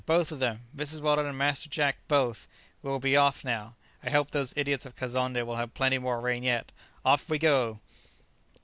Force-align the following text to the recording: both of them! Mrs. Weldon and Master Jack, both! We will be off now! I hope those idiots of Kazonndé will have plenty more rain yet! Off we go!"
both 0.07 0.31
of 0.31 0.39
them! 0.39 0.65
Mrs. 0.75 0.99
Weldon 0.99 1.27
and 1.27 1.37
Master 1.37 1.69
Jack, 1.69 1.97
both! 2.07 2.47
We 2.81 2.89
will 2.89 2.97
be 2.97 3.15
off 3.15 3.45
now! 3.45 3.75
I 4.01 4.09
hope 4.09 4.31
those 4.31 4.51
idiots 4.57 4.83
of 4.83 4.95
Kazonndé 4.95 5.45
will 5.45 5.57
have 5.57 5.75
plenty 5.75 5.99
more 5.99 6.19
rain 6.19 6.41
yet! 6.41 6.71
Off 7.05 7.29
we 7.29 7.37
go!" 7.37 7.81